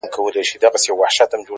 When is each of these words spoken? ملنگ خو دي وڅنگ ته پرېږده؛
ملنگ 0.03 0.13
خو 0.15 0.21
دي 0.35 0.39
وڅنگ 0.39 0.61
ته 0.61 0.67
پرېږده؛ 0.73 1.37